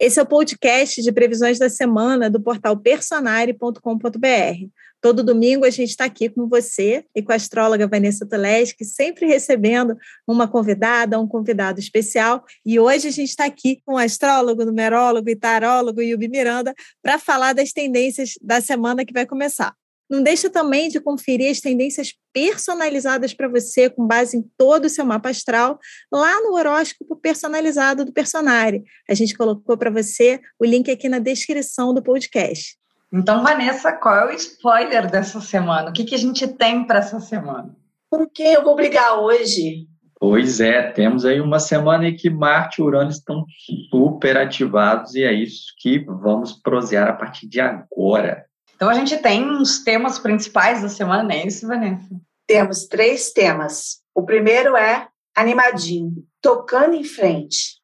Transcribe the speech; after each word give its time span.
Esse 0.00 0.20
é 0.20 0.22
o 0.22 0.26
podcast 0.26 1.02
de 1.02 1.10
previsões 1.10 1.58
da 1.58 1.68
semana 1.68 2.30
do 2.30 2.40
portal 2.40 2.76
personare.com.br. 2.76 4.68
Todo 5.00 5.24
domingo 5.24 5.64
a 5.64 5.70
gente 5.70 5.90
está 5.90 6.04
aqui 6.04 6.28
com 6.28 6.48
você 6.48 7.04
e 7.16 7.20
com 7.20 7.32
a 7.32 7.34
astróloga 7.34 7.88
Vanessa 7.88 8.24
Tuleski, 8.24 8.84
sempre 8.84 9.26
recebendo 9.26 9.96
uma 10.24 10.46
convidada, 10.46 11.18
um 11.18 11.26
convidado 11.26 11.80
especial. 11.80 12.44
E 12.64 12.78
hoje 12.78 13.08
a 13.08 13.10
gente 13.10 13.30
está 13.30 13.44
aqui 13.44 13.80
com 13.84 13.94
o 13.94 13.98
astrólogo, 13.98 14.64
numerólogo 14.64 15.28
e 15.30 15.34
tarólogo 15.34 16.00
Yubi 16.00 16.28
Miranda 16.28 16.72
para 17.02 17.18
falar 17.18 17.52
das 17.52 17.72
tendências 17.72 18.34
da 18.40 18.60
semana 18.60 19.04
que 19.04 19.12
vai 19.12 19.26
começar. 19.26 19.74
Não 20.10 20.22
deixa 20.22 20.48
também 20.48 20.88
de 20.88 21.00
conferir 21.00 21.50
as 21.50 21.60
tendências 21.60 22.14
personalizadas 22.32 23.34
para 23.34 23.48
você, 23.48 23.90
com 23.90 24.06
base 24.06 24.36
em 24.36 24.42
todo 24.56 24.86
o 24.86 24.88
seu 24.88 25.04
mapa 25.04 25.28
astral, 25.28 25.78
lá 26.10 26.40
no 26.40 26.54
horóscopo 26.54 27.16
personalizado 27.16 28.04
do 28.04 28.12
Personare. 28.12 28.84
A 29.08 29.14
gente 29.14 29.36
colocou 29.36 29.76
para 29.76 29.90
você 29.90 30.40
o 30.58 30.64
link 30.64 30.90
aqui 30.90 31.08
na 31.08 31.18
descrição 31.18 31.92
do 31.92 32.02
podcast. 32.02 32.76
Então, 33.12 33.42
Vanessa, 33.42 33.92
qual 33.92 34.16
é 34.16 34.32
o 34.32 34.36
spoiler 34.36 35.10
dessa 35.10 35.40
semana? 35.40 35.90
O 35.90 35.92
que, 35.92 36.04
que 36.04 36.14
a 36.14 36.18
gente 36.18 36.46
tem 36.46 36.86
para 36.86 36.98
essa 36.98 37.20
semana? 37.20 37.74
Com 38.10 38.26
quem 38.26 38.52
eu 38.52 38.64
vou 38.64 38.76
brigar 38.76 39.18
hoje? 39.18 39.86
Pois 40.20 40.60
é, 40.60 40.90
temos 40.90 41.24
aí 41.24 41.40
uma 41.40 41.60
semana 41.60 42.08
em 42.08 42.16
que 42.16 42.28
Marte 42.28 42.80
e 42.80 42.84
Urano 42.84 43.10
estão 43.10 43.44
super 43.88 44.36
ativados 44.36 45.14
e 45.14 45.22
é 45.22 45.32
isso 45.32 45.72
que 45.78 46.00
vamos 46.00 46.52
prosear 46.52 47.08
a 47.08 47.12
partir 47.12 47.46
de 47.46 47.60
agora. 47.60 48.47
Então 48.78 48.88
a 48.88 48.94
gente 48.94 49.18
tem 49.18 49.44
uns 49.44 49.82
temas 49.82 50.20
principais 50.20 50.82
da 50.82 50.88
semana, 50.88 51.34
é 51.34 51.44
isso, 51.44 51.66
Vanessa? 51.66 52.08
Temos 52.46 52.86
três 52.86 53.32
temas. 53.32 54.00
O 54.14 54.22
primeiro 54.22 54.76
é 54.76 55.08
animadinho, 55.34 56.24
tocando 56.40 56.94
em 56.94 57.02
frente. 57.02 57.82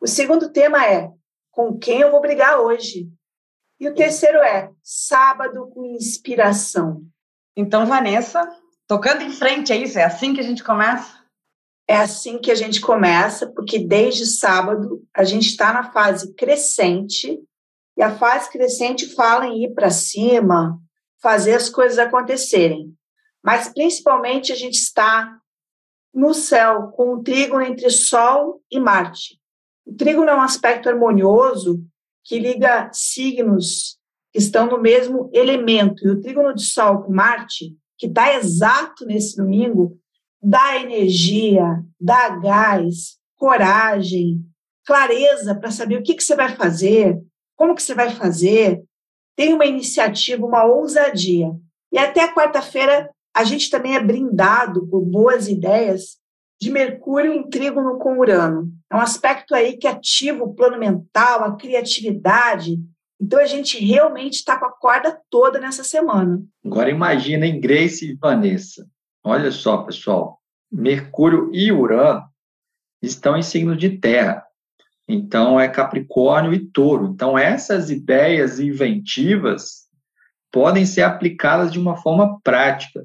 O 0.00 0.08
segundo 0.08 0.50
tema 0.50 0.84
é 0.84 1.08
com 1.52 1.78
quem 1.78 2.00
eu 2.00 2.10
vou 2.10 2.20
brigar 2.20 2.58
hoje. 2.58 3.08
E 3.78 3.88
o 3.88 3.94
terceiro 3.94 4.38
é 4.38 4.72
sábado 4.82 5.68
com 5.68 5.84
inspiração. 5.84 7.06
Então, 7.56 7.86
Vanessa, 7.86 8.44
tocando 8.88 9.22
em 9.22 9.30
frente, 9.30 9.72
é 9.72 9.76
isso? 9.76 10.00
É 10.00 10.02
assim 10.02 10.34
que 10.34 10.40
a 10.40 10.44
gente 10.44 10.64
começa? 10.64 11.16
É 11.86 11.96
assim 11.96 12.40
que 12.40 12.50
a 12.50 12.56
gente 12.56 12.80
começa, 12.80 13.46
porque 13.52 13.78
desde 13.78 14.26
sábado 14.26 15.00
a 15.14 15.22
gente 15.22 15.46
está 15.46 15.72
na 15.72 15.92
fase 15.92 16.34
crescente 16.34 17.40
e 17.96 18.02
a 18.02 18.16
fase 18.16 18.50
crescente 18.50 19.14
fala 19.14 19.46
em 19.46 19.64
ir 19.64 19.74
para 19.74 19.90
cima, 19.90 20.78
fazer 21.22 21.54
as 21.54 21.68
coisas 21.68 21.98
acontecerem. 21.98 22.92
Mas 23.42 23.68
principalmente 23.68 24.52
a 24.52 24.56
gente 24.56 24.74
está 24.74 25.38
no 26.12 26.32
céu 26.32 26.88
com 26.88 27.14
o 27.14 27.22
trígono 27.22 27.64
entre 27.64 27.90
Sol 27.90 28.62
e 28.70 28.78
Marte. 28.78 29.38
O 29.86 29.94
trígono 29.94 30.30
é 30.30 30.34
um 30.34 30.40
aspecto 30.40 30.88
harmonioso 30.88 31.84
que 32.24 32.38
liga 32.38 32.90
signos 32.92 33.98
que 34.32 34.38
estão 34.38 34.66
no 34.66 34.80
mesmo 34.80 35.30
elemento. 35.32 36.06
E 36.06 36.10
o 36.10 36.20
trígono 36.20 36.54
de 36.54 36.62
Sol 36.62 37.02
com 37.02 37.12
Marte, 37.12 37.76
que 37.98 38.06
está 38.06 38.34
exato 38.34 39.04
nesse 39.04 39.36
domingo, 39.36 39.98
dá 40.42 40.76
energia, 40.80 41.82
dá 42.00 42.30
gás, 42.38 43.18
coragem, 43.36 44.40
clareza 44.84 45.54
para 45.54 45.70
saber 45.70 45.98
o 45.98 46.02
que, 46.02 46.14
que 46.14 46.24
você 46.24 46.34
vai 46.34 46.54
fazer, 46.56 47.20
como 47.56 47.74
que 47.74 47.82
você 47.82 47.94
vai 47.94 48.10
fazer? 48.10 48.82
Tem 49.36 49.52
uma 49.52 49.66
iniciativa, 49.66 50.46
uma 50.46 50.64
ousadia. 50.64 51.50
E 51.92 51.98
até 51.98 52.32
quarta-feira 52.32 53.10
a 53.34 53.42
gente 53.42 53.68
também 53.68 53.96
é 53.96 54.00
brindado 54.00 54.86
por 54.86 55.00
boas 55.00 55.48
ideias 55.48 56.18
de 56.60 56.70
Mercúrio 56.70 57.32
em 57.32 57.48
trígono 57.48 57.98
com 57.98 58.18
Urano. 58.18 58.72
É 58.90 58.96
um 58.96 59.00
aspecto 59.00 59.54
aí 59.54 59.76
que 59.76 59.88
ativa 59.88 60.44
o 60.44 60.54
plano 60.54 60.78
mental, 60.78 61.42
a 61.42 61.56
criatividade. 61.56 62.78
Então 63.20 63.40
a 63.40 63.46
gente 63.46 63.84
realmente 63.84 64.34
está 64.34 64.58
com 64.58 64.66
a 64.66 64.72
corda 64.72 65.20
toda 65.28 65.58
nessa 65.58 65.82
semana. 65.82 66.42
Agora 66.64 66.90
imagina 66.90 67.48
Grace 67.58 68.12
e 68.12 68.14
Vanessa. 68.14 68.86
Olha 69.22 69.50
só, 69.50 69.78
pessoal. 69.78 70.40
Mercúrio 70.70 71.50
e 71.52 71.72
Urano 71.72 72.22
estão 73.02 73.36
em 73.36 73.42
signo 73.42 73.76
de 73.76 73.98
terra. 73.98 74.44
Então, 75.08 75.60
é 75.60 75.68
Capricórnio 75.68 76.52
e 76.52 76.64
Touro. 76.66 77.06
Então, 77.06 77.36
essas 77.38 77.90
ideias 77.90 78.58
inventivas 78.58 79.84
podem 80.50 80.86
ser 80.86 81.02
aplicadas 81.02 81.72
de 81.72 81.78
uma 81.78 81.96
forma 81.96 82.40
prática. 82.40 83.04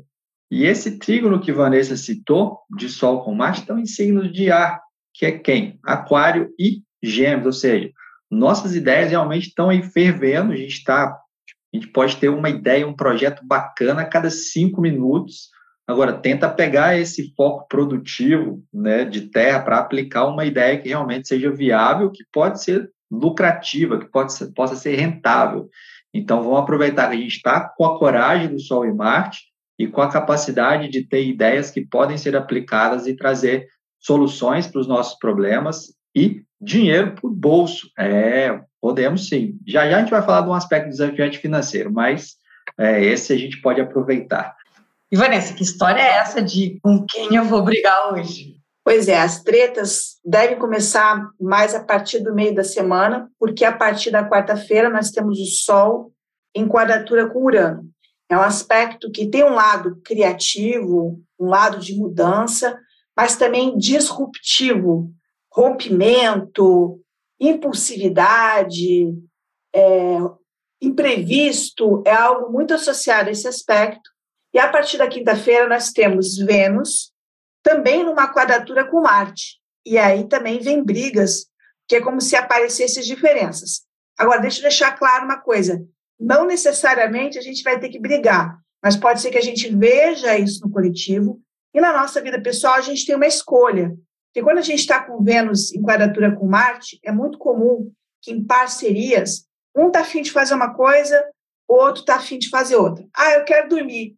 E 0.52 0.66
esse 0.66 0.98
trígono 0.98 1.40
que 1.40 1.52
Vanessa 1.52 1.96
citou, 1.96 2.60
de 2.76 2.90
Sol 2.90 3.24
com 3.24 3.36
Marte, 3.36 3.62
estão 3.62 3.78
em 3.78 3.86
signos 3.86 4.32
de 4.32 4.52
ar, 4.52 4.82
que 5.14 5.26
é 5.26 5.32
quem? 5.38 5.80
Aquário 5.84 6.54
e 6.58 6.82
Gêmeos, 7.04 7.46
ou 7.46 7.54
seja, 7.54 7.92
nossas 8.30 8.76
ideias 8.76 9.10
realmente 9.10 9.48
estão 9.48 9.70
aí 9.70 9.82
fervendo, 9.82 10.54
a 10.54 10.56
gente 10.56 10.74
está, 10.74 11.06
a 11.06 11.76
gente 11.76 11.88
pode 11.88 12.18
ter 12.18 12.30
uma 12.30 12.50
ideia, 12.50 12.88
um 12.88 12.96
projeto 12.96 13.46
bacana 13.46 14.02
a 14.02 14.06
cada 14.06 14.30
cinco 14.30 14.82
minutos, 14.82 15.50
Agora, 15.90 16.14
tenta 16.14 16.48
pegar 16.48 17.00
esse 17.00 17.34
foco 17.36 17.68
produtivo 17.68 18.64
né, 18.72 19.04
de 19.06 19.22
terra 19.22 19.60
para 19.60 19.80
aplicar 19.80 20.28
uma 20.28 20.46
ideia 20.46 20.78
que 20.78 20.90
realmente 20.90 21.28
seja 21.28 21.50
viável, 21.50 22.12
que 22.12 22.24
pode 22.32 22.64
ser 22.64 22.92
lucrativa, 23.10 23.98
que 23.98 24.06
pode 24.06 24.34
ser, 24.34 24.54
possa 24.54 24.76
ser 24.76 24.96
rentável. 24.98 25.68
Então, 26.14 26.44
vamos 26.44 26.60
aproveitar 26.60 27.10
que 27.10 27.16
a 27.16 27.20
gente 27.20 27.38
está 27.38 27.62
com 27.76 27.86
a 27.86 27.98
coragem 27.98 28.50
do 28.50 28.60
Sol 28.60 28.86
e 28.86 28.94
Marte 28.94 29.40
e 29.80 29.88
com 29.88 30.00
a 30.00 30.12
capacidade 30.12 30.90
de 30.90 31.08
ter 31.08 31.26
ideias 31.26 31.72
que 31.72 31.84
podem 31.84 32.20
ser 32.20 32.36
aplicadas 32.36 33.08
e 33.08 33.16
trazer 33.16 33.66
soluções 34.00 34.68
para 34.68 34.82
os 34.82 34.88
nossos 34.88 35.18
problemas 35.18 35.88
e 36.16 36.44
dinheiro 36.62 37.16
para 37.16 37.28
o 37.28 37.34
bolso. 37.34 37.90
É, 37.98 38.62
podemos 38.80 39.28
sim. 39.28 39.58
Já 39.66 39.90
já 39.90 39.98
a 39.98 40.00
gente 40.02 40.12
vai 40.12 40.22
falar 40.22 40.42
de 40.42 40.50
um 40.50 40.54
aspecto 40.54 40.90
desafiante 40.90 41.40
financeiro, 41.40 41.92
mas 41.92 42.36
é, 42.78 43.04
esse 43.04 43.34
a 43.34 43.38
gente 43.38 43.60
pode 43.60 43.82
aproveitar. 43.82 44.59
E 45.12 45.18
Vanessa, 45.18 45.54
que 45.54 45.64
história 45.64 46.02
é 46.02 46.20
essa 46.20 46.42
de 46.42 46.80
com 46.82 47.06
quem 47.06 47.36
eu 47.36 47.44
vou 47.44 47.64
brigar 47.64 48.14
hoje? 48.14 48.60
Pois 48.84 49.08
é, 49.08 49.20
as 49.20 49.44
tretas 49.44 50.18
devem 50.24 50.58
começar 50.58 51.30
mais 51.40 51.76
a 51.76 51.84
partir 51.84 52.20
do 52.20 52.34
meio 52.34 52.54
da 52.54 52.64
semana, 52.64 53.30
porque 53.40 53.66
a 53.66 53.76
partir 53.76 54.12
da 54.12 54.28
quarta-feira 54.28 54.90
nós 54.90 55.12
temos 55.12 55.40
o 55.40 55.46
Sol 55.46 56.12
em 56.56 56.68
quadratura 56.68 57.30
com 57.30 57.44
Urano. 57.44 57.90
É 58.30 58.38
um 58.38 58.42
aspecto 58.42 59.12
que 59.12 59.28
tem 59.28 59.44
um 59.44 59.54
lado 59.54 60.00
criativo, 60.04 61.20
um 61.40 61.48
lado 61.48 61.80
de 61.80 61.96
mudança, 61.96 62.80
mas 63.18 63.36
também 63.36 63.78
disruptivo, 63.78 65.12
rompimento, 65.52 67.00
impulsividade, 67.40 69.14
é, 69.74 70.18
imprevisto, 70.82 72.04
é 72.06 72.14
algo 72.14 72.52
muito 72.52 72.74
associado 72.74 73.30
a 73.30 73.32
esse 73.32 73.48
aspecto. 73.48 74.10
E 74.54 74.60
a 74.60 74.68
partir 74.68 74.98
da 74.98 75.08
quinta-feira 75.08 75.68
nós 75.68 75.92
temos 75.92 76.38
Vênus 76.38 77.12
também 77.64 78.04
numa 78.04 78.32
quadratura 78.34 78.86
com 78.86 79.02
Marte. 79.02 79.60
E 79.86 79.98
aí 79.98 80.28
também 80.28 80.60
vem 80.60 80.84
brigas, 80.84 81.46
que 81.88 81.96
é 81.96 82.02
como 82.02 82.22
se 82.22 82.36
aparecessem 82.36 83.04
diferenças. 83.04 83.82
Agora, 84.18 84.42
deixa 84.42 84.60
eu 84.60 84.64
deixar 84.64 84.98
claro 84.98 85.26
uma 85.26 85.40
coisa: 85.40 85.84
não 86.20 86.46
necessariamente 86.46 87.38
a 87.38 87.42
gente 87.42 87.64
vai 87.64 87.80
ter 87.80 87.90
que 87.90 88.00
brigar, 88.00 88.60
mas 88.84 88.96
pode 88.96 89.22
ser 89.22 89.32
que 89.32 89.38
a 89.38 89.44
gente 89.44 89.74
veja 89.76 90.38
isso 90.38 90.62
no 90.66 90.72
coletivo 90.72 91.42
e 91.74 91.80
na 91.80 91.94
nossa 91.94 92.22
vida 92.22 92.42
pessoal 92.42 92.76
a 92.76 92.82
gente 92.82 93.06
tem 93.06 93.16
uma 93.16 93.28
escolha. 93.28 93.96
Porque 94.28 94.44
quando 94.44 94.60
a 94.60 94.64
gente 94.64 94.80
está 94.80 95.04
com 95.04 95.24
Vênus 95.24 95.74
em 95.74 95.82
quadratura 95.82 96.36
com 96.36 96.48
Marte, 96.48 97.00
é 97.04 97.12
muito 97.12 97.38
comum 97.38 97.92
que 98.22 98.32
em 98.32 98.44
parcerias, 98.44 99.46
um 99.76 99.88
está 99.88 100.02
afim 100.02 100.22
de 100.22 100.32
fazer 100.32 100.54
uma 100.54 100.74
coisa, 100.74 101.26
o 101.68 101.76
outro 101.76 102.02
está 102.02 102.16
afim 102.16 102.38
de 102.38 102.50
fazer 102.50 102.76
outra. 102.76 103.08
Ah, 103.16 103.34
eu 103.34 103.46
quero 103.46 103.70
dormir. 103.70 104.16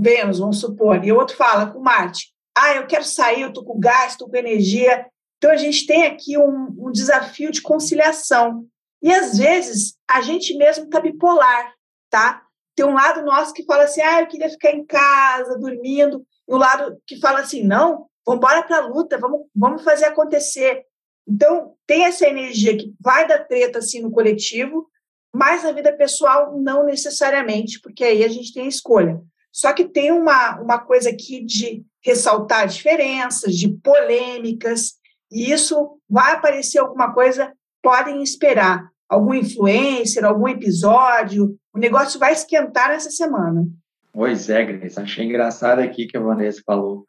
Vênus, 0.00 0.38
vamos 0.38 0.60
supor, 0.60 1.04
e 1.04 1.12
o 1.12 1.16
outro 1.16 1.36
fala 1.36 1.66
com 1.66 1.80
Marte, 1.80 2.32
ah, 2.56 2.74
eu 2.74 2.86
quero 2.86 3.04
sair, 3.04 3.42
eu 3.42 3.48
estou 3.48 3.64
com 3.64 3.78
gás, 3.78 4.12
estou 4.12 4.28
com 4.28 4.36
energia. 4.36 5.06
Então, 5.36 5.50
a 5.50 5.56
gente 5.56 5.86
tem 5.86 6.06
aqui 6.06 6.36
um, 6.36 6.74
um 6.76 6.90
desafio 6.90 7.52
de 7.52 7.62
conciliação. 7.62 8.66
E, 9.00 9.12
às 9.12 9.38
vezes, 9.38 9.96
a 10.10 10.20
gente 10.20 10.56
mesmo 10.56 10.84
está 10.84 10.98
bipolar, 10.98 11.72
tá? 12.10 12.42
Tem 12.74 12.84
um 12.84 12.94
lado 12.94 13.24
nosso 13.24 13.52
que 13.52 13.64
fala 13.64 13.84
assim, 13.84 14.00
ah, 14.02 14.20
eu 14.20 14.26
queria 14.26 14.50
ficar 14.50 14.72
em 14.72 14.84
casa, 14.84 15.56
dormindo, 15.56 16.26
e 16.48 16.52
o 16.52 16.56
um 16.56 16.58
lado 16.58 17.00
que 17.06 17.20
fala 17.20 17.40
assim, 17.40 17.62
não, 17.62 18.06
vamos 18.26 18.38
embora 18.38 18.64
para 18.64 18.78
a 18.78 18.86
luta, 18.86 19.18
vamos, 19.18 19.46
vamos 19.54 19.84
fazer 19.84 20.06
acontecer. 20.06 20.82
Então, 21.28 21.74
tem 21.86 22.06
essa 22.06 22.26
energia 22.26 22.76
que 22.76 22.92
vai 23.00 23.28
dar 23.28 23.46
treta, 23.46 23.78
assim, 23.78 24.00
no 24.00 24.10
coletivo, 24.10 24.88
mas 25.32 25.62
na 25.62 25.70
vida 25.70 25.92
pessoal, 25.92 26.58
não 26.58 26.84
necessariamente, 26.84 27.80
porque 27.80 28.02
aí 28.02 28.24
a 28.24 28.28
gente 28.28 28.52
tem 28.52 28.64
a 28.64 28.68
escolha. 28.68 29.20
Só 29.58 29.72
que 29.72 29.88
tem 29.88 30.12
uma, 30.12 30.60
uma 30.60 30.78
coisa 30.78 31.10
aqui 31.10 31.44
de 31.44 31.84
ressaltar 32.00 32.68
diferenças, 32.68 33.56
de 33.56 33.68
polêmicas, 33.68 34.92
e 35.32 35.50
isso 35.50 35.98
vai 36.08 36.34
aparecer 36.34 36.78
alguma 36.78 37.12
coisa, 37.12 37.52
podem 37.82 38.22
esperar 38.22 38.88
algum 39.08 39.34
influencer, 39.34 40.24
algum 40.24 40.46
episódio, 40.46 41.58
o 41.74 41.78
negócio 41.78 42.20
vai 42.20 42.32
esquentar 42.32 42.92
essa 42.92 43.10
semana. 43.10 43.66
Pois 44.12 44.48
é, 44.48 44.64
Grace, 44.64 45.00
achei 45.00 45.24
engraçado 45.24 45.80
aqui 45.80 46.06
que 46.06 46.16
a 46.16 46.20
Vanessa 46.20 46.62
falou 46.64 47.04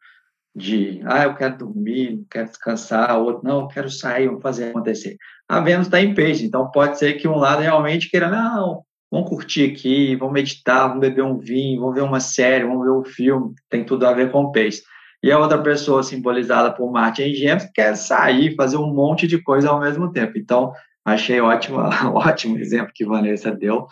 de, 0.52 1.00
ah, 1.04 1.22
eu 1.22 1.36
quero 1.36 1.56
dormir, 1.56 2.26
quero 2.28 2.48
descansar, 2.48 3.16
outro, 3.16 3.44
não, 3.44 3.60
eu 3.60 3.68
quero 3.68 3.88
sair, 3.88 4.26
vamos 4.26 4.42
fazer 4.42 4.70
acontecer. 4.70 5.16
A 5.48 5.60
Vênus 5.60 5.86
está 5.86 6.00
em 6.00 6.14
peixe, 6.14 6.46
então 6.46 6.68
pode 6.72 6.98
ser 6.98 7.12
que 7.12 7.28
um 7.28 7.36
lado 7.36 7.62
realmente 7.62 8.10
queira, 8.10 8.28
não, 8.28 8.84
vamos 9.10 9.28
curtir 9.28 9.72
aqui, 9.72 10.14
vamos 10.16 10.34
meditar, 10.34 10.88
vamos 10.88 11.00
beber 11.00 11.24
um 11.24 11.38
vinho, 11.38 11.80
vamos 11.80 11.94
ver 11.94 12.02
uma 12.02 12.20
série, 12.20 12.64
vamos 12.64 12.84
ver 12.84 12.92
um 12.92 13.04
filme, 13.04 13.54
tem 13.68 13.84
tudo 13.84 14.06
a 14.06 14.12
ver 14.12 14.30
com 14.30 14.52
peixe. 14.52 14.82
E 15.22 15.30
a 15.30 15.38
outra 15.38 15.60
pessoa, 15.60 16.02
simbolizada 16.02 16.72
por 16.72 16.90
Marte 16.90 17.22
em 17.22 17.34
Gêmeos, 17.34 17.68
quer 17.74 17.94
sair, 17.96 18.54
fazer 18.54 18.78
um 18.78 18.92
monte 18.92 19.26
de 19.26 19.42
coisa 19.42 19.68
ao 19.68 19.80
mesmo 19.80 20.10
tempo. 20.12 20.38
Então, 20.38 20.72
achei 21.04 21.40
ótimo, 21.40 21.78
ótimo 22.14 22.58
exemplo 22.58 22.92
que 22.94 23.04
Vanessa 23.04 23.50
deu, 23.50 23.86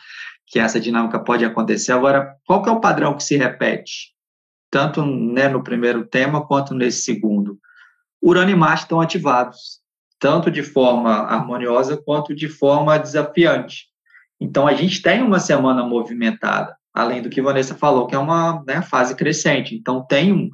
que 0.46 0.58
essa 0.58 0.80
dinâmica 0.80 1.18
pode 1.18 1.44
acontecer. 1.44 1.92
Agora, 1.92 2.34
qual 2.46 2.62
que 2.62 2.68
é 2.68 2.72
o 2.72 2.80
padrão 2.80 3.14
que 3.14 3.22
se 3.22 3.36
repete? 3.36 4.14
Tanto 4.70 5.04
né, 5.04 5.48
no 5.48 5.62
primeiro 5.62 6.06
tema, 6.06 6.46
quanto 6.46 6.74
nesse 6.74 7.02
segundo. 7.02 7.58
Urano 8.22 8.50
e 8.50 8.54
Marte 8.54 8.82
estão 8.82 9.00
ativados, 9.00 9.80
tanto 10.18 10.50
de 10.50 10.62
forma 10.62 11.10
harmoniosa, 11.10 11.96
quanto 11.96 12.34
de 12.34 12.48
forma 12.48 12.98
desafiante. 12.98 13.88
Então, 14.40 14.66
a 14.66 14.74
gente 14.74 15.02
tem 15.02 15.22
uma 15.22 15.40
semana 15.40 15.84
movimentada, 15.84 16.76
além 16.94 17.22
do 17.22 17.28
que 17.28 17.42
Vanessa 17.42 17.74
falou, 17.74 18.06
que 18.06 18.14
é 18.14 18.18
uma 18.18 18.62
né, 18.66 18.82
fase 18.82 19.14
crescente. 19.14 19.74
Então, 19.74 20.04
tem 20.06 20.32
um, 20.32 20.50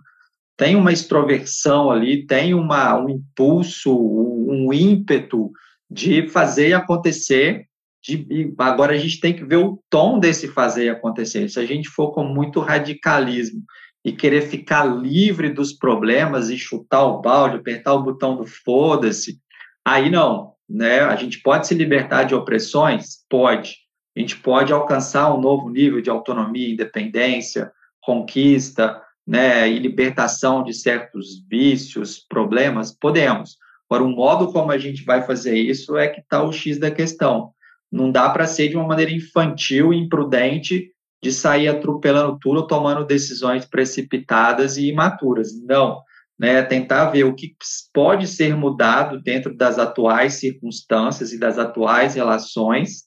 tem 0.56 0.76
uma 0.76 0.92
extroversão 0.92 1.90
ali, 1.90 2.26
tem 2.26 2.54
uma, 2.54 2.98
um 2.98 3.08
impulso, 3.08 3.94
um 3.94 4.72
ímpeto 4.72 5.50
de 5.90 6.28
fazer 6.28 6.72
acontecer. 6.72 7.66
De, 8.02 8.54
agora 8.58 8.94
a 8.94 8.98
gente 8.98 9.20
tem 9.20 9.34
que 9.34 9.44
ver 9.44 9.56
o 9.56 9.82
tom 9.90 10.18
desse 10.18 10.48
fazer 10.48 10.88
acontecer. 10.90 11.48
Se 11.48 11.58
a 11.58 11.66
gente 11.66 11.88
for 11.88 12.12
com 12.12 12.24
muito 12.24 12.60
radicalismo 12.60 13.62
e 14.04 14.12
querer 14.12 14.42
ficar 14.42 14.84
livre 14.84 15.50
dos 15.50 15.72
problemas 15.72 16.50
e 16.50 16.58
chutar 16.58 17.04
o 17.04 17.20
balde, 17.20 17.56
apertar 17.56 17.94
o 17.94 18.02
botão 18.02 18.36
do 18.36 18.46
foda-se, 18.46 19.38
aí 19.84 20.10
não. 20.10 20.53
Né? 20.74 21.02
A 21.02 21.14
gente 21.14 21.40
pode 21.40 21.68
se 21.68 21.74
libertar 21.74 22.24
de 22.24 22.34
opressões? 22.34 23.18
Pode. 23.30 23.76
A 24.16 24.20
gente 24.20 24.36
pode 24.36 24.72
alcançar 24.72 25.32
um 25.32 25.40
novo 25.40 25.70
nível 25.70 26.00
de 26.00 26.10
autonomia, 26.10 26.68
independência, 26.68 27.70
conquista, 28.00 29.00
né, 29.24 29.70
e 29.70 29.78
libertação 29.78 30.64
de 30.64 30.74
certos 30.74 31.40
vícios, 31.48 32.18
problemas, 32.28 32.92
podemos. 32.92 33.56
Agora, 33.88 34.04
o 34.04 34.14
modo 34.14 34.52
como 34.52 34.72
a 34.72 34.78
gente 34.78 35.04
vai 35.04 35.22
fazer 35.22 35.56
isso 35.56 35.96
é 35.96 36.08
que 36.08 36.20
está 36.20 36.42
o 36.42 36.52
X 36.52 36.78
da 36.78 36.90
questão. 36.90 37.52
Não 37.90 38.10
dá 38.10 38.28
para 38.30 38.46
ser 38.46 38.68
de 38.68 38.76
uma 38.76 38.86
maneira 38.86 39.12
infantil 39.12 39.94
imprudente 39.94 40.90
de 41.22 41.32
sair 41.32 41.68
atropelando 41.68 42.36
tudo, 42.40 42.66
tomando 42.66 43.06
decisões 43.06 43.64
precipitadas 43.64 44.76
e 44.76 44.88
imaturas. 44.88 45.52
Não. 45.62 46.02
Né, 46.36 46.62
tentar 46.62 47.10
ver 47.10 47.22
o 47.22 47.34
que 47.34 47.54
pode 47.92 48.26
ser 48.26 48.56
mudado 48.56 49.22
dentro 49.22 49.56
das 49.56 49.78
atuais 49.78 50.34
circunstâncias 50.34 51.32
e 51.32 51.38
das 51.38 51.58
atuais 51.58 52.16
relações, 52.16 53.04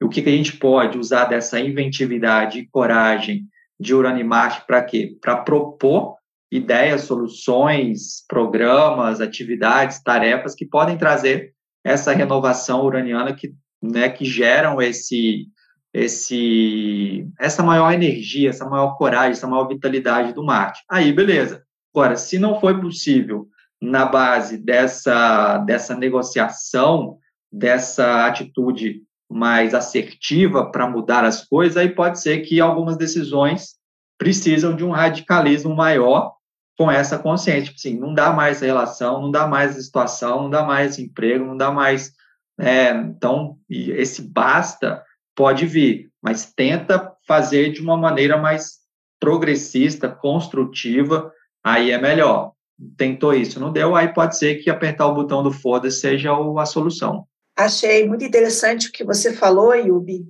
o 0.00 0.08
que, 0.08 0.22
que 0.22 0.28
a 0.28 0.32
gente 0.32 0.56
pode 0.56 0.98
usar 0.98 1.24
dessa 1.24 1.58
inventividade 1.58 2.58
e 2.60 2.68
coragem 2.68 3.48
de 3.78 3.92
Uranimart 3.92 4.66
para 4.66 4.82
quê? 4.82 5.16
Para 5.20 5.38
propor 5.38 6.16
ideias, 6.50 7.02
soluções, 7.02 8.24
programas, 8.28 9.20
atividades, 9.20 10.02
tarefas 10.02 10.54
que 10.54 10.64
podem 10.64 10.96
trazer 10.96 11.52
essa 11.84 12.12
renovação 12.12 12.84
uraniana 12.84 13.34
que, 13.34 13.52
né, 13.82 14.08
que 14.08 14.24
geram 14.24 14.80
esse, 14.80 15.48
esse, 15.92 17.26
essa 17.40 17.62
maior 17.62 17.92
energia, 17.92 18.50
essa 18.50 18.64
maior 18.68 18.96
coragem, 18.96 19.32
essa 19.32 19.48
maior 19.48 19.66
vitalidade 19.66 20.32
do 20.32 20.44
Marte. 20.44 20.80
Aí, 20.88 21.12
beleza. 21.12 21.63
Agora, 21.94 22.16
se 22.16 22.38
não 22.38 22.58
foi 22.58 22.80
possível 22.80 23.46
na 23.80 24.04
base 24.04 24.58
dessa, 24.58 25.58
dessa 25.58 25.94
negociação, 25.94 27.18
dessa 27.52 28.26
atitude 28.26 29.02
mais 29.30 29.74
assertiva 29.74 30.70
para 30.70 30.90
mudar 30.90 31.24
as 31.24 31.46
coisas, 31.46 31.76
aí 31.76 31.88
pode 31.88 32.20
ser 32.20 32.40
que 32.40 32.60
algumas 32.60 32.96
decisões 32.96 33.76
precisam 34.18 34.74
de 34.74 34.84
um 34.84 34.90
radicalismo 34.90 35.74
maior 35.74 36.34
com 36.76 36.90
essa 36.90 37.16
consciência. 37.16 37.64
Tipo 37.64 37.76
assim, 37.76 37.98
não 37.98 38.12
dá 38.12 38.32
mais 38.32 38.60
relação, 38.60 39.22
não 39.22 39.30
dá 39.30 39.46
mais 39.46 39.76
situação, 39.76 40.42
não 40.42 40.50
dá 40.50 40.64
mais 40.64 40.98
emprego, 40.98 41.44
não 41.44 41.56
dá 41.56 41.70
mais. 41.70 42.12
É, 42.58 42.90
então, 42.90 43.56
esse 43.68 44.22
basta 44.22 45.02
pode 45.36 45.66
vir, 45.66 46.10
mas 46.22 46.52
tenta 46.52 47.12
fazer 47.26 47.70
de 47.70 47.80
uma 47.80 47.96
maneira 47.96 48.36
mais 48.36 48.78
progressista, 49.20 50.08
construtiva, 50.08 51.32
aí 51.64 51.90
é 51.90 51.98
melhor. 51.98 52.52
Tentou 52.96 53.32
isso, 53.32 53.58
não 53.58 53.72
deu, 53.72 53.96
aí 53.96 54.12
pode 54.12 54.36
ser 54.36 54.56
que 54.56 54.68
apertar 54.68 55.06
o 55.06 55.14
botão 55.14 55.42
do 55.42 55.50
foda 55.50 55.90
seja 55.90 56.30
a 56.32 56.66
solução. 56.66 57.26
Achei 57.56 58.06
muito 58.06 58.24
interessante 58.24 58.88
o 58.88 58.92
que 58.92 59.04
você 59.04 59.32
falou, 59.32 59.74
Yubi, 59.74 60.26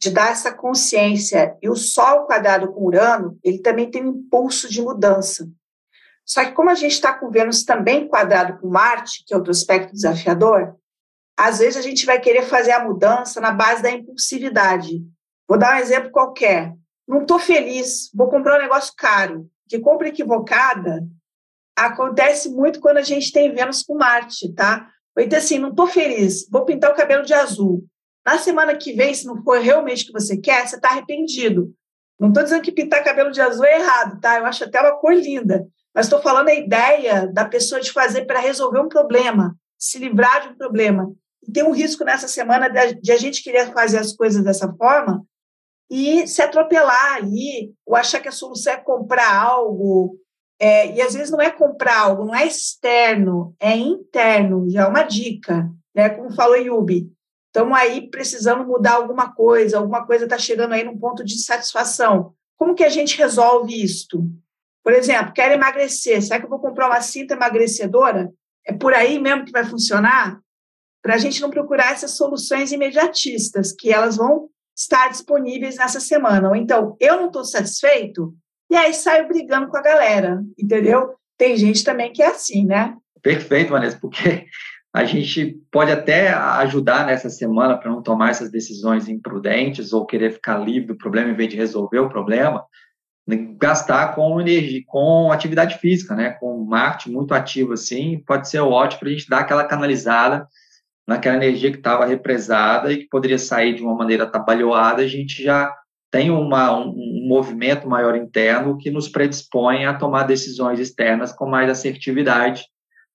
de 0.00 0.10
dar 0.10 0.30
essa 0.30 0.52
consciência. 0.52 1.56
E 1.60 1.68
o 1.68 1.74
Sol 1.74 2.26
quadrado 2.26 2.72
com 2.72 2.86
Urano, 2.86 3.38
ele 3.44 3.58
também 3.58 3.90
tem 3.90 4.04
um 4.04 4.10
impulso 4.10 4.70
de 4.70 4.80
mudança. 4.80 5.48
Só 6.24 6.44
que 6.44 6.52
como 6.52 6.70
a 6.70 6.74
gente 6.74 6.92
está 6.92 7.12
com 7.12 7.28
Vênus 7.28 7.64
também 7.64 8.06
quadrado 8.06 8.58
com 8.60 8.68
Marte, 8.68 9.24
que 9.26 9.34
é 9.34 9.36
outro 9.36 9.50
aspecto 9.50 9.92
desafiador, 9.92 10.76
às 11.36 11.58
vezes 11.58 11.76
a 11.76 11.82
gente 11.82 12.06
vai 12.06 12.20
querer 12.20 12.42
fazer 12.42 12.70
a 12.70 12.84
mudança 12.84 13.40
na 13.40 13.50
base 13.50 13.82
da 13.82 13.90
impulsividade. 13.90 15.02
Vou 15.48 15.58
dar 15.58 15.74
um 15.74 15.78
exemplo 15.78 16.10
qualquer. 16.12 16.72
Não 17.08 17.22
estou 17.22 17.40
feliz, 17.40 18.10
vou 18.14 18.28
comprar 18.28 18.58
um 18.58 18.62
negócio 18.62 18.92
caro. 18.96 19.50
Que 19.70 19.78
compra 19.78 20.08
equivocada 20.08 21.06
acontece 21.76 22.50
muito 22.50 22.80
quando 22.80 22.98
a 22.98 23.02
gente 23.02 23.32
tem 23.32 23.54
Vênus 23.54 23.84
com 23.84 23.94
Marte, 23.94 24.52
tá? 24.52 24.90
Então, 25.16 25.38
assim, 25.38 25.58
não 25.58 25.70
estou 25.70 25.86
feliz, 25.86 26.48
vou 26.50 26.64
pintar 26.64 26.90
o 26.90 26.96
cabelo 26.96 27.24
de 27.24 27.32
azul. 27.32 27.84
Na 28.26 28.36
semana 28.36 28.76
que 28.76 28.92
vem, 28.92 29.14
se 29.14 29.26
não 29.26 29.42
for 29.44 29.60
realmente 29.60 30.02
o 30.02 30.06
que 30.08 30.12
você 30.12 30.36
quer, 30.36 30.66
você 30.66 30.74
está 30.74 30.88
arrependido. 30.88 31.72
Não 32.18 32.28
estou 32.28 32.42
dizendo 32.42 32.62
que 32.62 32.72
pintar 32.72 33.04
cabelo 33.04 33.30
de 33.30 33.40
azul 33.40 33.64
é 33.64 33.78
errado, 33.78 34.20
tá? 34.20 34.38
Eu 34.38 34.44
acho 34.44 34.64
até 34.64 34.80
uma 34.80 34.96
cor 34.96 35.14
linda. 35.14 35.66
Mas 35.94 36.06
estou 36.06 36.20
falando 36.20 36.48
a 36.48 36.54
ideia 36.54 37.28
da 37.32 37.44
pessoa 37.44 37.80
de 37.80 37.92
fazer 37.92 38.24
para 38.24 38.40
resolver 38.40 38.80
um 38.80 38.88
problema, 38.88 39.56
se 39.78 39.98
livrar 39.98 40.42
de 40.42 40.48
um 40.48 40.56
problema. 40.56 41.12
E 41.46 41.52
tem 41.52 41.62
um 41.62 41.72
risco 41.72 42.04
nessa 42.04 42.26
semana 42.26 42.68
de 42.68 43.12
a 43.12 43.16
gente 43.16 43.42
querer 43.42 43.72
fazer 43.72 43.98
as 43.98 44.12
coisas 44.12 44.42
dessa 44.42 44.72
forma 44.74 45.24
e 45.90 46.26
se 46.28 46.40
atropelar 46.40 47.16
ali, 47.16 47.74
ou 47.84 47.96
achar 47.96 48.20
que 48.20 48.28
a 48.28 48.32
solução 48.32 48.72
é 48.72 48.76
comprar 48.76 49.34
algo, 49.34 50.16
é, 50.60 50.94
e 50.94 51.02
às 51.02 51.14
vezes 51.14 51.30
não 51.30 51.40
é 51.40 51.50
comprar 51.50 51.98
algo, 51.98 52.24
não 52.24 52.34
é 52.34 52.46
externo, 52.46 53.56
é 53.58 53.74
interno, 53.74 54.70
já 54.70 54.82
é 54.82 54.86
uma 54.86 55.02
dica, 55.02 55.68
né? 55.94 56.10
Como 56.10 56.30
falou 56.32 56.56
Yubi. 56.56 57.10
Estamos 57.46 57.76
aí 57.76 58.08
precisando 58.08 58.64
mudar 58.64 58.92
alguma 58.92 59.34
coisa, 59.34 59.78
alguma 59.78 60.06
coisa 60.06 60.24
está 60.24 60.38
chegando 60.38 60.72
aí 60.72 60.84
num 60.84 60.96
ponto 60.96 61.24
de 61.24 61.34
insatisfação. 61.34 62.32
Como 62.56 62.74
que 62.74 62.84
a 62.84 62.88
gente 62.88 63.18
resolve 63.18 63.82
isto? 63.82 64.22
Por 64.84 64.92
exemplo, 64.92 65.32
quero 65.32 65.54
emagrecer, 65.54 66.22
será 66.22 66.38
que 66.38 66.46
eu 66.46 66.50
vou 66.50 66.60
comprar 66.60 66.86
uma 66.86 67.00
cinta 67.00 67.34
emagrecedora? 67.34 68.30
É 68.64 68.72
por 68.72 68.94
aí 68.94 69.18
mesmo 69.18 69.44
que 69.44 69.50
vai 69.50 69.64
funcionar? 69.64 70.38
Para 71.02 71.14
a 71.14 71.18
gente 71.18 71.40
não 71.40 71.50
procurar 71.50 71.92
essas 71.92 72.12
soluções 72.12 72.70
imediatistas, 72.70 73.72
que 73.72 73.92
elas 73.92 74.16
vão 74.16 74.48
estar 74.80 75.08
disponíveis 75.08 75.76
nessa 75.76 76.00
semana. 76.00 76.48
Ou 76.48 76.56
então, 76.56 76.96
eu 76.98 77.16
não 77.16 77.26
estou 77.26 77.44
satisfeito, 77.44 78.34
e 78.70 78.76
aí 78.76 78.94
saio 78.94 79.28
brigando 79.28 79.68
com 79.68 79.76
a 79.76 79.82
galera, 79.82 80.42
entendeu? 80.58 81.14
Tem 81.36 81.56
gente 81.56 81.84
também 81.84 82.12
que 82.12 82.22
é 82.22 82.28
assim, 82.28 82.64
né? 82.64 82.96
Perfeito, 83.22 83.70
Vanessa, 83.70 83.98
porque 84.00 84.46
a 84.94 85.04
gente 85.04 85.60
pode 85.70 85.92
até 85.92 86.30
ajudar 86.30 87.06
nessa 87.06 87.28
semana 87.28 87.76
para 87.76 87.90
não 87.90 88.02
tomar 88.02 88.30
essas 88.30 88.50
decisões 88.50 89.08
imprudentes 89.08 89.92
ou 89.92 90.06
querer 90.06 90.32
ficar 90.32 90.58
livre 90.58 90.88
do 90.88 90.96
problema 90.96 91.30
em 91.30 91.36
vez 91.36 91.50
de 91.50 91.56
resolver 91.56 91.98
o 91.98 92.08
problema, 92.08 92.64
né? 93.26 93.36
gastar 93.58 94.14
com 94.14 94.40
energia, 94.40 94.82
com 94.86 95.30
atividade 95.30 95.78
física, 95.78 96.14
né? 96.14 96.30
Com 96.30 96.64
Marte 96.64 97.10
muito 97.10 97.34
ativo 97.34 97.74
assim, 97.74 98.22
pode 98.26 98.48
ser 98.48 98.60
ótimo 98.60 99.00
para 99.00 99.08
a 99.08 99.12
gente 99.12 99.28
dar 99.28 99.40
aquela 99.40 99.64
canalizada 99.64 100.48
naquela 101.10 101.34
energia 101.34 101.72
que 101.72 101.78
estava 101.78 102.06
represada 102.06 102.92
e 102.92 102.98
que 102.98 103.08
poderia 103.08 103.36
sair 103.36 103.74
de 103.74 103.82
uma 103.82 103.96
maneira 103.96 104.30
trabalhoada, 104.30 105.02
a 105.02 105.08
gente 105.08 105.42
já 105.42 105.76
tem 106.08 106.30
uma, 106.30 106.78
um, 106.78 106.90
um, 106.90 107.26
movimento 107.26 107.88
maior 107.88 108.14
interno 108.14 108.78
que 108.78 108.92
nos 108.92 109.08
predispõe 109.08 109.86
a 109.86 109.92
tomar 109.92 110.22
decisões 110.22 110.78
externas 110.78 111.32
com 111.32 111.48
mais 111.48 111.68
assertividade, 111.68 112.64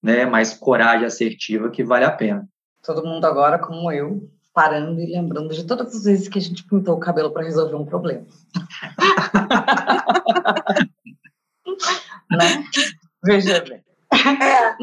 né, 0.04 0.26
mais 0.26 0.54
coragem 0.54 1.06
assertiva, 1.06 1.70
que 1.70 1.86
vale 1.86 2.04
a 2.04 2.12
pena. 2.12 2.46
Todo 2.84 3.06
mundo 3.06 3.24
agora, 3.24 3.60
como 3.60 3.90
eu, 3.90 4.30
parando 4.54 5.00
e 5.00 5.06
lembrando 5.06 5.54
de 5.54 5.66
todas 5.66 5.96
as 5.96 6.04
vezes 6.04 6.28
que 6.28 6.38
a 6.38 6.42
gente 6.42 6.68
pintou 6.68 6.98
o 6.98 7.00
cabelo 7.00 7.32
para 7.32 7.46
resolver 7.46 7.76
um 7.76 7.86
problema. 7.86 8.26
né? 12.30 12.62
Veja 13.24 13.62
bem. 13.62 13.82
É, 14.42 14.76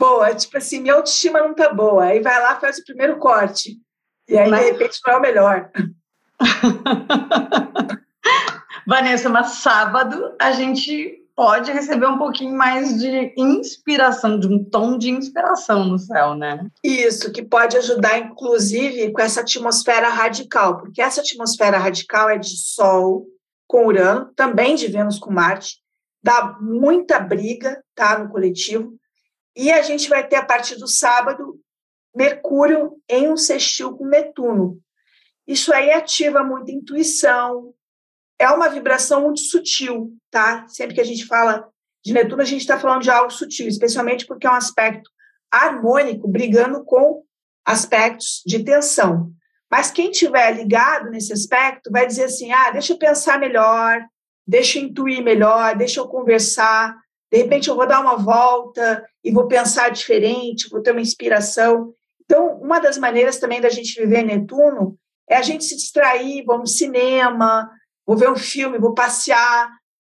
boa, 0.00 0.34
tipo 0.34 0.56
assim, 0.56 0.80
minha 0.80 0.94
autoestima 0.94 1.40
não 1.40 1.54
tá 1.54 1.70
boa. 1.72 2.04
Aí 2.04 2.20
vai 2.20 2.40
lá, 2.40 2.58
faz 2.58 2.78
o 2.78 2.84
primeiro 2.84 3.18
corte. 3.18 3.76
E 4.26 4.38
aí, 4.38 4.48
Mas... 4.48 4.64
de 4.64 4.70
repente, 4.72 4.98
não 5.06 5.12
é 5.12 5.16
o 5.18 5.20
melhor. 5.20 5.70
Vanessa, 8.86 9.28
mas 9.28 9.56
sábado 9.56 10.34
a 10.40 10.52
gente 10.52 11.18
pode 11.36 11.70
receber 11.70 12.06
um 12.06 12.18
pouquinho 12.18 12.56
mais 12.56 12.98
de 12.98 13.32
inspiração, 13.36 14.38
de 14.38 14.48
um 14.48 14.64
tom 14.64 14.98
de 14.98 15.10
inspiração 15.10 15.84
no 15.84 15.98
céu, 15.98 16.34
né? 16.34 16.66
Isso, 16.82 17.30
que 17.30 17.42
pode 17.42 17.76
ajudar, 17.76 18.18
inclusive, 18.18 19.12
com 19.12 19.20
essa 19.20 19.42
atmosfera 19.42 20.08
radical, 20.08 20.78
porque 20.78 21.00
essa 21.00 21.20
atmosfera 21.20 21.78
radical 21.78 22.28
é 22.28 22.38
de 22.38 22.56
Sol 22.56 23.26
com 23.66 23.86
Urano, 23.86 24.32
também 24.34 24.74
de 24.74 24.88
Vênus 24.88 25.18
com 25.18 25.32
Marte, 25.32 25.76
dá 26.22 26.56
muita 26.60 27.20
briga, 27.20 27.82
tá, 27.94 28.18
no 28.18 28.28
coletivo, 28.28 28.94
e 29.56 29.70
a 29.70 29.82
gente 29.82 30.08
vai 30.08 30.26
ter, 30.26 30.36
a 30.36 30.44
partir 30.44 30.76
do 30.76 30.88
sábado, 30.88 31.60
Mercúrio 32.14 32.96
em 33.08 33.28
um 33.28 33.36
sextil 33.36 33.96
com 33.96 34.06
Netuno. 34.06 34.80
Isso 35.46 35.72
aí 35.72 35.90
ativa 35.90 36.42
muita 36.42 36.72
intuição, 36.72 37.72
é 38.38 38.48
uma 38.48 38.68
vibração 38.68 39.22
muito 39.22 39.40
sutil, 39.40 40.12
tá? 40.30 40.66
Sempre 40.66 40.94
que 40.94 41.00
a 41.00 41.04
gente 41.04 41.26
fala 41.26 41.68
de 42.04 42.12
Netuno, 42.12 42.42
a 42.42 42.46
gente 42.46 42.62
está 42.62 42.78
falando 42.78 43.02
de 43.02 43.10
algo 43.10 43.30
sutil, 43.30 43.68
especialmente 43.68 44.26
porque 44.26 44.46
é 44.46 44.50
um 44.50 44.54
aspecto 44.54 45.10
harmônico 45.50 46.26
brigando 46.26 46.82
com 46.84 47.22
aspectos 47.64 48.42
de 48.46 48.64
tensão. 48.64 49.30
Mas 49.70 49.90
quem 49.90 50.10
tiver 50.10 50.52
ligado 50.52 51.10
nesse 51.10 51.32
aspecto 51.32 51.90
vai 51.90 52.06
dizer 52.06 52.24
assim: 52.24 52.50
ah, 52.50 52.70
deixa 52.70 52.94
eu 52.94 52.98
pensar 52.98 53.38
melhor, 53.38 54.00
deixa 54.46 54.78
eu 54.78 54.84
intuir 54.84 55.22
melhor, 55.22 55.76
deixa 55.76 56.00
eu 56.00 56.08
conversar, 56.08 56.96
de 57.30 57.38
repente 57.38 57.68
eu 57.68 57.76
vou 57.76 57.86
dar 57.86 58.00
uma 58.00 58.16
volta 58.16 59.04
e 59.22 59.30
vou 59.30 59.46
pensar 59.46 59.90
diferente, 59.90 60.68
vou 60.68 60.82
ter 60.82 60.90
uma 60.90 61.00
inspiração. 61.00 61.94
Então, 62.24 62.58
uma 62.60 62.80
das 62.80 62.98
maneiras 62.98 63.38
também 63.38 63.60
da 63.60 63.68
gente 63.68 64.00
viver 64.00 64.22
Netuno 64.22 64.98
é 65.28 65.36
a 65.36 65.42
gente 65.42 65.64
se 65.64 65.76
distrair, 65.76 66.44
vamos 66.44 66.62
no 66.62 66.76
cinema, 66.76 67.70
vou 68.04 68.16
ver 68.16 68.30
um 68.30 68.36
filme, 68.36 68.78
vou 68.78 68.94
passear. 68.94 69.70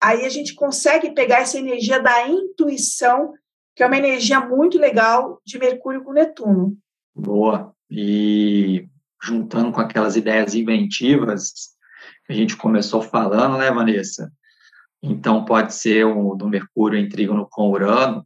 Aí 0.01 0.25
a 0.25 0.29
gente 0.29 0.55
consegue 0.55 1.11
pegar 1.11 1.39
essa 1.39 1.59
energia 1.59 1.99
da 2.01 2.27
intuição, 2.27 3.33
que 3.75 3.83
é 3.83 3.85
uma 3.85 3.97
energia 3.97 4.39
muito 4.39 4.77
legal 4.77 5.41
de 5.45 5.59
Mercúrio 5.59 6.03
com 6.03 6.13
Netuno. 6.13 6.77
Boa. 7.13 7.73
E 7.89 8.87
juntando 9.21 9.71
com 9.71 9.81
aquelas 9.81 10.15
ideias 10.15 10.55
inventivas 10.55 11.51
que 12.25 12.33
a 12.33 12.35
gente 12.35 12.55
começou 12.55 13.01
falando, 13.01 13.57
né, 13.57 13.69
Vanessa? 13.69 14.31
Então, 15.01 15.45
pode 15.45 15.73
ser 15.73 16.05
o 16.05 16.35
do 16.35 16.47
Mercúrio 16.47 16.99
em 16.99 17.09
trígono 17.09 17.47
com 17.49 17.71
Urano, 17.71 18.25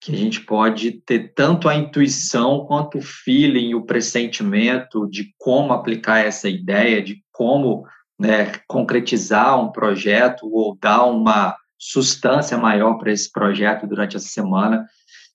que 0.00 0.12
a 0.12 0.16
gente 0.16 0.40
pode 0.40 0.92
ter 0.92 1.32
tanto 1.32 1.68
a 1.68 1.76
intuição 1.76 2.66
quanto 2.66 2.98
o 2.98 3.02
feeling, 3.02 3.74
o 3.74 3.86
pressentimento 3.86 5.08
de 5.08 5.32
como 5.38 5.72
aplicar 5.72 6.18
essa 6.18 6.48
ideia, 6.48 7.00
de 7.00 7.22
como 7.30 7.86
né, 8.18 8.52
concretizar 8.66 9.60
um 9.60 9.70
projeto 9.70 10.52
ou 10.52 10.76
dar 10.80 11.04
uma 11.04 11.56
substância 11.78 12.58
maior 12.58 12.98
para 12.98 13.12
esse 13.12 13.30
projeto 13.30 13.86
durante 13.86 14.16
essa 14.16 14.28
semana. 14.28 14.86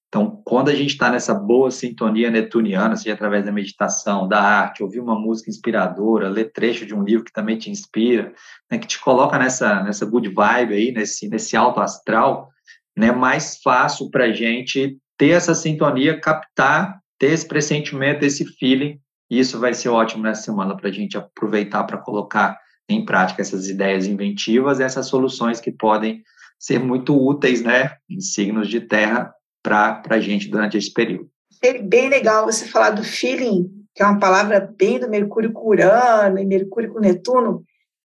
Então, 0.08 0.42
quando 0.46 0.70
a 0.70 0.76
gente 0.76 0.92
está 0.92 1.10
nessa 1.10 1.34
boa 1.34 1.70
sintonia 1.70 2.32
netuniana, 2.32 2.96
seja 2.96 3.14
através 3.14 3.44
da 3.44 3.52
meditação, 3.52 4.28
da 4.28 4.42
arte, 4.42 4.82
ouvir 4.82 5.02
uma 5.02 5.20
música 5.20 5.50
inspiradora, 5.50 6.30
ler 6.30 6.52
trecho 6.54 6.86
de 6.86 6.96
um 6.96 7.04
livro 7.04 7.26
que 7.26 7.34
também 7.34 7.58
te 7.58 7.70
inspira, 7.70 8.34
né, 8.72 8.78
que 8.78 8.88
te 8.88 9.00
coloca 9.00 9.38
nessa, 9.38 9.84
nessa 9.84 10.06
good 10.06 10.30
vibe 10.30 10.74
aí, 10.74 10.92
nesse, 10.94 11.28
nesse 11.28 11.58
alto 11.58 11.82
astral, 11.82 12.50
né, 12.96 13.12
mais 13.12 13.60
fácil 13.62 14.10
para 14.10 14.26
a 14.26 14.32
gente 14.32 14.98
ter 15.18 15.32
essa 15.32 15.54
sintonia, 15.54 16.20
captar, 16.20 17.02
ter 17.20 17.34
esse 17.34 17.46
pressentimento, 17.46 18.24
esse 18.24 18.46
feeling, 18.46 19.00
e 19.30 19.40
isso 19.40 19.60
vai 19.60 19.74
ser 19.74 19.90
ótimo 19.90 20.24
nessa 20.24 20.44
semana 20.44 20.78
para 20.78 20.88
a 20.88 20.94
gente 20.94 21.18
aproveitar 21.18 21.84
para 21.84 21.98
colocar 21.98 22.58
em 22.88 23.04
prática 23.04 23.42
essas 23.42 23.68
ideias 23.68 24.08
inventivas, 24.08 24.80
essas 24.80 25.08
soluções 25.08 25.60
que 25.60 25.72
podem 25.72 26.24
ser 26.58 26.80
muito 26.80 27.14
úteis, 27.14 27.62
né, 27.62 27.98
em 28.10 28.22
signos 28.22 28.70
de 28.70 28.80
terra 28.80 29.34
para 29.68 30.16
a 30.16 30.20
gente 30.20 30.50
durante 30.50 30.78
esse 30.78 30.92
período. 30.92 31.30
É 31.62 31.74
bem 31.80 32.10
legal 32.10 32.46
você 32.46 32.66
falar 32.66 32.92
do 32.92 33.04
feeling, 33.04 33.70
que 33.94 34.04
é 34.04 34.06
uma 34.06 34.20
palavra 34.20 34.60
bem 34.60 35.00
do 35.00 35.10
Mercúrio 35.10 35.52
com 35.52 35.68
Urano 35.68 36.38
e 36.38 36.46
Mercúrio 36.46 36.94
com 36.94 37.00
Netuno. 37.00 37.64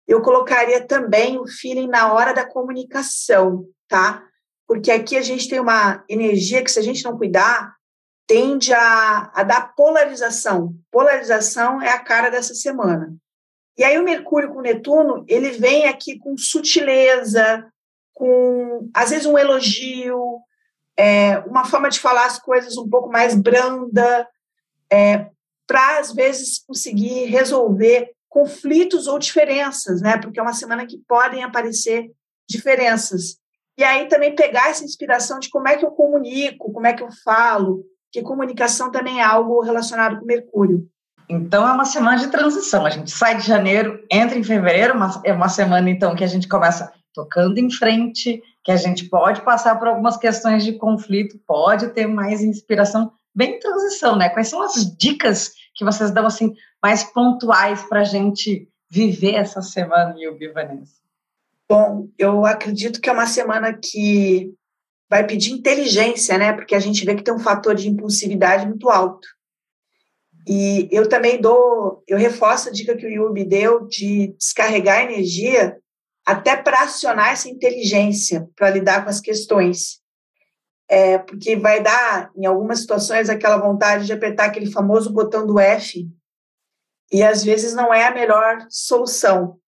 Eu 0.08 0.22
colocaria 0.22 0.80
também 0.86 1.38
o 1.38 1.46
feeling 1.46 1.86
na 1.86 2.12
hora 2.12 2.32
da 2.32 2.44
comunicação, 2.44 3.66
tá? 3.88 4.22
Porque 4.66 4.90
aqui 4.90 5.16
a 5.16 5.22
gente 5.22 5.48
tem 5.48 5.60
uma 5.60 6.02
energia 6.08 6.62
que, 6.62 6.70
se 6.70 6.78
a 6.78 6.82
gente 6.82 7.04
não 7.04 7.16
cuidar, 7.16 7.74
tende 8.26 8.72
a, 8.72 9.30
a 9.34 9.42
dar 9.42 9.74
polarização. 9.74 10.74
Polarização 10.90 11.80
é 11.80 11.90
a 11.90 11.98
cara 11.98 12.30
dessa 12.30 12.54
semana. 12.54 13.14
E 13.76 13.84
aí 13.84 13.98
o 13.98 14.04
Mercúrio 14.04 14.50
com 14.50 14.60
Netuno, 14.60 15.24
ele 15.28 15.50
vem 15.50 15.86
aqui 15.86 16.18
com 16.18 16.36
sutileza, 16.36 17.66
com 18.14 18.88
às 18.94 19.10
vezes 19.10 19.26
um 19.26 19.38
elogio, 19.38 20.38
é, 20.98 21.38
uma 21.40 21.64
forma 21.64 21.88
de 21.88 22.00
falar 22.00 22.26
as 22.26 22.38
coisas 22.38 22.76
um 22.76 22.88
pouco 22.88 23.10
mais 23.10 23.34
branda, 23.34 24.28
é, 24.90 25.26
para 25.66 25.98
às 25.98 26.12
vezes 26.12 26.62
conseguir 26.66 27.24
resolver 27.26 28.10
conflitos 28.28 29.06
ou 29.06 29.18
diferenças, 29.18 30.00
né? 30.00 30.16
Porque 30.18 30.38
é 30.38 30.42
uma 30.42 30.52
semana 30.52 30.86
que 30.86 30.98
podem 31.06 31.44
aparecer 31.44 32.10
diferenças. 32.48 33.36
E 33.76 33.84
aí 33.84 34.06
também 34.06 34.34
pegar 34.34 34.68
essa 34.68 34.84
inspiração 34.84 35.38
de 35.38 35.48
como 35.48 35.68
é 35.68 35.76
que 35.76 35.84
eu 35.84 35.90
comunico, 35.90 36.72
como 36.72 36.86
é 36.86 36.92
que 36.92 37.02
eu 37.02 37.08
falo, 37.24 37.84
que 38.10 38.22
comunicação 38.22 38.90
também 38.90 39.20
é 39.20 39.24
algo 39.24 39.60
relacionado 39.62 40.18
com 40.18 40.26
Mercúrio. 40.26 40.86
Então 41.28 41.66
é 41.66 41.72
uma 41.72 41.84
semana 41.84 42.18
de 42.18 42.28
transição. 42.28 42.84
A 42.84 42.90
gente 42.90 43.10
sai 43.10 43.36
de 43.38 43.46
janeiro, 43.46 44.04
entra 44.10 44.38
em 44.38 44.44
fevereiro, 44.44 44.94
uma, 44.94 45.22
é 45.24 45.32
uma 45.32 45.48
semana 45.48 45.88
então 45.88 46.14
que 46.14 46.24
a 46.24 46.26
gente 46.28 46.46
começa 46.46 46.92
tocando 47.14 47.58
em 47.58 47.70
frente, 47.70 48.42
que 48.64 48.70
a 48.70 48.76
gente 48.76 49.08
pode 49.08 49.42
passar 49.42 49.78
por 49.78 49.88
algumas 49.88 50.16
questões 50.16 50.64
de 50.64 50.72
conflito, 50.74 51.38
pode 51.46 51.88
ter 51.88 52.06
mais 52.06 52.42
inspiração, 52.42 53.12
bem 53.34 53.58
transição, 53.58 54.16
né? 54.16 54.28
Quais 54.28 54.48
são 54.48 54.62
as 54.62 54.96
dicas 54.96 55.52
que 55.74 55.84
vocês 55.84 56.10
dão 56.10 56.26
assim 56.26 56.54
mais 56.82 57.02
pontuais 57.02 57.82
para 57.82 58.00
a 58.00 58.04
gente 58.04 58.68
viver 58.88 59.34
essa 59.34 59.62
semana, 59.62 60.14
Yubi 60.16 60.48
Vanessa? 60.48 61.02
Bom, 61.68 62.08
eu 62.18 62.44
acredito 62.44 63.00
que 63.00 63.08
é 63.08 63.12
uma 63.12 63.26
semana 63.26 63.72
que 63.72 64.52
vai 65.08 65.26
pedir 65.26 65.52
inteligência, 65.52 66.38
né? 66.38 66.52
Porque 66.52 66.74
a 66.74 66.80
gente 66.80 67.04
vê 67.04 67.14
que 67.14 67.22
tem 67.22 67.34
um 67.34 67.38
fator 67.38 67.74
de 67.74 67.88
impulsividade 67.88 68.66
muito 68.66 68.88
alto. 68.88 69.26
E 70.46 70.88
eu 70.90 71.08
também 71.08 71.40
dou, 71.40 72.02
eu 72.06 72.18
reforço 72.18 72.68
a 72.68 72.72
dica 72.72 72.96
que 72.96 73.06
o 73.06 73.10
Yubi 73.10 73.44
deu 73.44 73.86
de 73.86 74.34
descarregar 74.38 75.02
energia 75.02 75.78
até 76.24 76.56
para 76.56 76.82
acionar 76.82 77.32
essa 77.32 77.48
inteligência 77.48 78.48
para 78.56 78.70
lidar 78.70 79.02
com 79.02 79.10
as 79.10 79.20
questões. 79.20 80.00
É, 80.88 81.18
porque 81.18 81.56
vai 81.56 81.82
dar, 81.82 82.30
em 82.36 82.44
algumas 82.44 82.80
situações, 82.80 83.28
aquela 83.28 83.56
vontade 83.56 84.06
de 84.06 84.12
apertar 84.12 84.46
aquele 84.46 84.70
famoso 84.70 85.12
botão 85.12 85.46
do 85.46 85.58
F, 85.58 86.06
e 87.10 87.22
às 87.22 87.44
vezes 87.44 87.74
não 87.74 87.92
é 87.92 88.06
a 88.06 88.14
melhor 88.14 88.66
solução. 88.70 89.58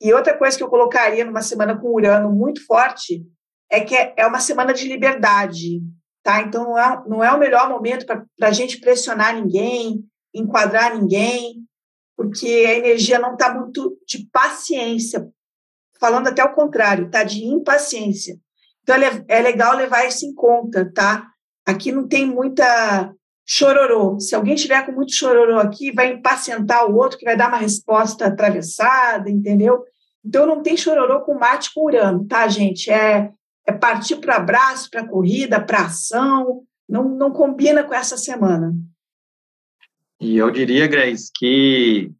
E 0.00 0.12
outra 0.12 0.36
coisa 0.36 0.56
que 0.56 0.62
eu 0.62 0.68
colocaria 0.68 1.24
numa 1.24 1.42
semana 1.42 1.78
com 1.78 1.94
Urano 1.94 2.30
muito 2.30 2.64
forte 2.66 3.24
é 3.70 3.80
que 3.80 3.94
é, 3.94 4.14
é 4.16 4.26
uma 4.26 4.40
semana 4.40 4.72
de 4.72 4.88
liberdade, 4.88 5.82
tá? 6.22 6.40
Então 6.42 6.64
não 6.64 6.78
é, 6.78 7.02
não 7.06 7.24
é 7.24 7.32
o 7.32 7.38
melhor 7.38 7.68
momento 7.68 8.06
para 8.06 8.26
a 8.42 8.52
gente 8.52 8.80
pressionar 8.80 9.34
ninguém, 9.34 10.04
enquadrar 10.34 10.96
ninguém, 10.96 11.64
porque 12.16 12.46
a 12.46 12.74
energia 12.74 13.18
não 13.18 13.34
está 13.34 13.54
muito 13.54 13.96
de 14.06 14.28
paciência, 14.32 15.28
falando 16.00 16.28
até 16.28 16.42
o 16.42 16.54
contrário, 16.54 17.06
está 17.06 17.22
de 17.22 17.44
impaciência. 17.44 18.38
Então 18.82 18.96
é, 18.96 19.24
é 19.28 19.40
legal 19.40 19.76
levar 19.76 20.06
isso 20.06 20.24
em 20.24 20.34
conta, 20.34 20.90
tá? 20.92 21.28
Aqui 21.66 21.92
não 21.92 22.08
tem 22.08 22.26
muita 22.26 23.12
chororô. 23.46 24.18
Se 24.18 24.34
alguém 24.34 24.54
tiver 24.54 24.84
com 24.86 24.92
muito 24.92 25.12
chororô 25.12 25.58
aqui, 25.58 25.92
vai 25.92 26.12
impacientar 26.12 26.88
o 26.88 26.96
outro, 26.96 27.18
que 27.18 27.24
vai 27.24 27.36
dar 27.36 27.48
uma 27.48 27.58
resposta 27.58 28.26
atravessada, 28.26 29.28
entendeu? 29.28 29.84
Então 30.24 30.46
não 30.46 30.62
tem 30.62 30.76
chororô 30.76 31.20
com 31.20 31.34
mate 31.34 31.72
com 31.74 31.84
urano, 31.84 32.26
tá, 32.26 32.48
gente? 32.48 32.90
É, 32.90 33.30
é 33.66 33.72
partir 33.72 34.16
para 34.16 34.36
abraço, 34.36 34.90
para 34.90 35.06
corrida, 35.06 35.60
para 35.60 35.82
ação. 35.86 36.62
Não, 36.88 37.08
não 37.08 37.30
combina 37.32 37.84
com 37.84 37.94
essa 37.94 38.16
semana. 38.16 38.74
E 40.20 40.36
eu 40.36 40.50
diria, 40.50 40.86
Grace, 40.86 41.30
que 41.34 42.12